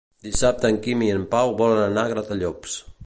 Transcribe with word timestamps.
Dissabte 0.27 0.71
en 0.73 0.79
Quim 0.87 1.03
i 1.07 1.09
en 1.17 1.27
Pau 1.35 1.53
volen 1.61 1.83
anar 1.83 2.07
a 2.09 2.13
Gratallops. 2.15 2.79